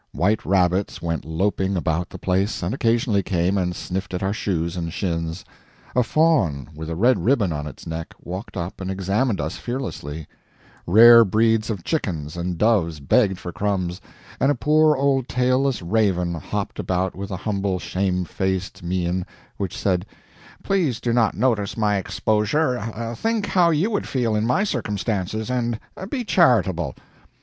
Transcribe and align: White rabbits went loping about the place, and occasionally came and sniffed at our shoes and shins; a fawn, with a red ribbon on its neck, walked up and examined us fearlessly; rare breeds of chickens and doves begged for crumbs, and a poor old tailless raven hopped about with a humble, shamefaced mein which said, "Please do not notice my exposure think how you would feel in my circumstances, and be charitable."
White 0.13 0.43
rabbits 0.45 0.99
went 0.99 1.25
loping 1.25 1.77
about 1.77 2.09
the 2.09 2.17
place, 2.17 2.63
and 2.63 2.73
occasionally 2.73 3.21
came 3.21 3.55
and 3.55 3.75
sniffed 3.75 4.15
at 4.15 4.23
our 4.23 4.33
shoes 4.33 4.75
and 4.75 4.91
shins; 4.91 5.45
a 5.95 6.01
fawn, 6.01 6.67
with 6.73 6.89
a 6.89 6.95
red 6.95 7.23
ribbon 7.23 7.53
on 7.53 7.67
its 7.67 7.85
neck, 7.85 8.15
walked 8.19 8.57
up 8.57 8.81
and 8.81 8.89
examined 8.89 9.39
us 9.39 9.57
fearlessly; 9.57 10.25
rare 10.87 11.23
breeds 11.23 11.69
of 11.69 11.83
chickens 11.83 12.35
and 12.35 12.57
doves 12.57 12.99
begged 12.99 13.37
for 13.37 13.51
crumbs, 13.51 14.01
and 14.39 14.51
a 14.51 14.55
poor 14.55 14.95
old 14.95 15.29
tailless 15.29 15.83
raven 15.83 16.33
hopped 16.33 16.79
about 16.79 17.15
with 17.15 17.29
a 17.29 17.37
humble, 17.37 17.77
shamefaced 17.77 18.81
mein 18.81 19.23
which 19.57 19.77
said, 19.77 20.07
"Please 20.63 20.99
do 20.99 21.13
not 21.13 21.37
notice 21.37 21.77
my 21.77 21.97
exposure 21.97 23.13
think 23.15 23.45
how 23.45 23.69
you 23.69 23.91
would 23.91 24.07
feel 24.07 24.33
in 24.35 24.47
my 24.47 24.63
circumstances, 24.63 25.51
and 25.51 25.79
be 26.09 26.23
charitable." 26.23 26.95